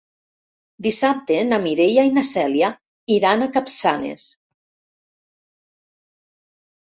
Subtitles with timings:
[0.85, 2.71] Dissabte na Mireia i na Cèlia
[3.17, 4.23] iran a Capçanes.